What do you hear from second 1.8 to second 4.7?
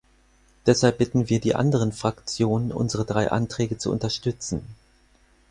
Fraktionen, unsere drei Anträge zu unterstützen.